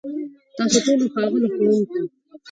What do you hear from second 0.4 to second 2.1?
ستاسو ټولو، ښاغليو ښوونکو،